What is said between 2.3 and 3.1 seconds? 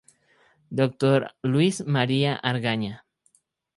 Argaña.